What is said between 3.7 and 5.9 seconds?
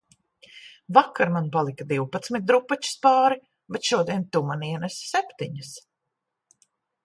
bet šodien tu man ienesi septiņas